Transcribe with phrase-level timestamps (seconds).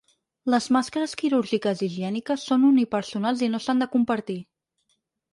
[0.51, 4.39] Les màscares quirúrgiques i higièniques són unipersonals i no s’han de compartir.